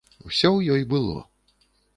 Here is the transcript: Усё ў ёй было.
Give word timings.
Усё 0.27 0.49
ў 0.53 0.61
ёй 0.77 0.83
было. 0.95 1.19